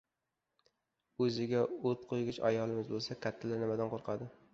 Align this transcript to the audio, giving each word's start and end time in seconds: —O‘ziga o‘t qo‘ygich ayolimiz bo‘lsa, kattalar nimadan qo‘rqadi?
—O‘ziga 1.25 1.61
o‘t 1.89 2.09
qo‘ygich 2.13 2.39
ayolimiz 2.51 2.89
bo‘lsa, 2.95 3.19
kattalar 3.27 3.63
nimadan 3.65 3.93
qo‘rqadi? 3.93 4.31